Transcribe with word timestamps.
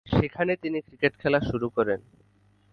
সেখানে 0.07 0.53
তিনি 0.55 0.79
ক্রিকেট 0.81 1.13
খেলা 1.17 1.39
শুরু 1.41 1.67
করেন। 1.69 1.99